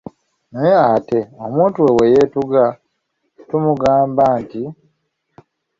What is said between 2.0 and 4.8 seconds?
yeetuga tumugamba nti?